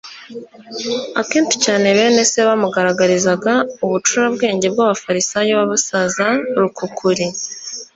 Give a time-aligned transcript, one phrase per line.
[1.21, 3.53] Akenshi cyane, bene se bamugaragarizaga
[3.85, 6.27] ubucurabwenge bw'abafarisayo b'abasaza
[6.59, 7.25] rukukuri,